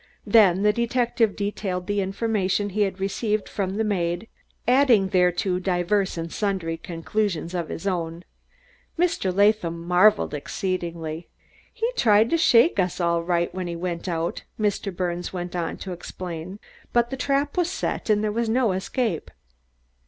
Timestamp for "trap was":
17.15-17.69